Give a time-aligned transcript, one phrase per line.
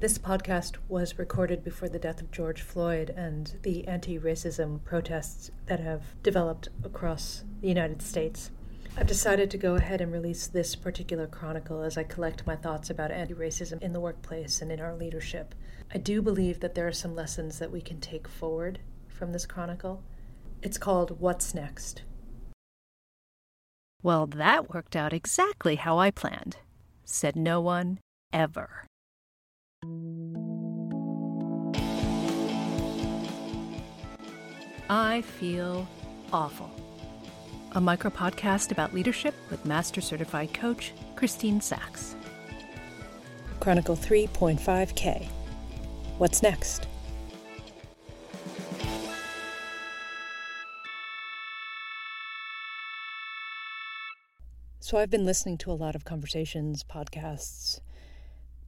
[0.00, 5.50] This podcast was recorded before the death of George Floyd and the anti racism protests
[5.66, 8.50] that have developed across the United States.
[8.96, 12.88] I've decided to go ahead and release this particular chronicle as I collect my thoughts
[12.88, 15.54] about anti racism in the workplace and in our leadership.
[15.94, 19.44] I do believe that there are some lessons that we can take forward from this
[19.44, 20.02] chronicle.
[20.62, 22.04] It's called What's Next?
[24.02, 26.56] Well, that worked out exactly how I planned,
[27.04, 27.98] said no one
[28.32, 28.86] ever.
[34.92, 35.86] I feel
[36.32, 36.68] awful.
[37.72, 42.16] A micro podcast about leadership with Master Certified Coach Christine Sachs.
[43.60, 45.28] Chronicle 3.5K.
[46.18, 46.88] What's next?
[54.80, 57.78] So, I've been listening to a lot of conversations, podcasts,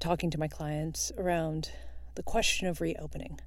[0.02, 1.70] talking to my clients around
[2.16, 3.38] the question of reopening.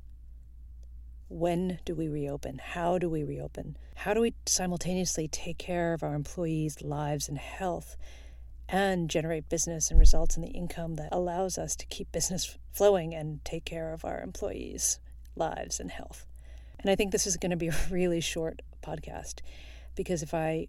[1.28, 2.62] When do we reopen?
[2.64, 3.76] How do we reopen?
[3.96, 7.98] How do we simultaneously take care of our employees' lives and health
[8.70, 13.14] and generate business and results in the income that allows us to keep business flowing
[13.14, 15.00] and take care of our employees'
[15.36, 16.26] lives and health?
[16.80, 19.42] And I think this is going to be a really short podcast
[19.94, 20.68] because if I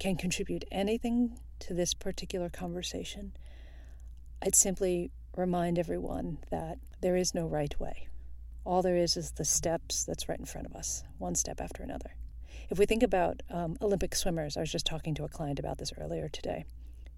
[0.00, 3.30] can contribute anything to this particular conversation,
[4.42, 8.08] I'd simply remind everyone that there is no right way.
[8.64, 11.82] All there is is the steps that's right in front of us, one step after
[11.82, 12.14] another.
[12.68, 15.78] If we think about um, Olympic swimmers, I was just talking to a client about
[15.78, 16.66] this earlier today.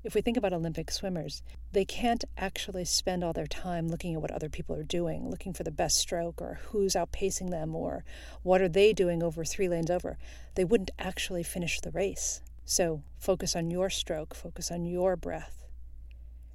[0.05, 1.43] If we think about Olympic swimmers,
[1.73, 5.53] they can't actually spend all their time looking at what other people are doing, looking
[5.53, 8.05] for the best stroke or who's outpacing them or
[8.43, 10.19] what are they doing over three lanes over.
[10.55, 12.41] They wouldn't actually finish the race.
[12.65, 15.62] So focus on your stroke, focus on your breath,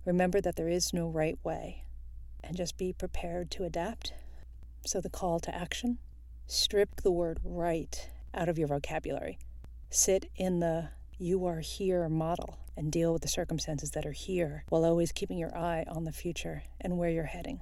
[0.07, 1.83] Remember that there is no right way,
[2.41, 4.13] and just be prepared to adapt.
[4.85, 5.97] So, the call to action
[6.45, 9.37] strip the word right out of your vocabulary.
[9.89, 14.63] Sit in the you are here model and deal with the circumstances that are here
[14.69, 17.59] while always keeping your eye on the future and where you're heading.